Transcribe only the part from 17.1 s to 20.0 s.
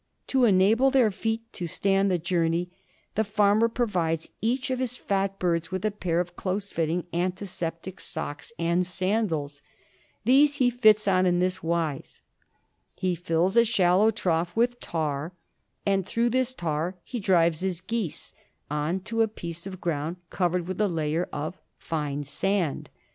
drives his geese on to a piece of